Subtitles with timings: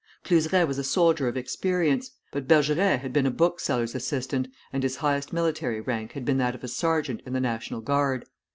[0.23, 4.95] Cluseret was a soldier of experience; but Bergeret had been a bookseller's assistant, and his
[4.95, 8.25] highest military rank had been that of a sergeant in the National Guard.